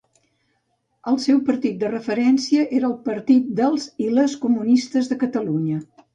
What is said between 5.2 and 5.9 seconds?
Catalunya.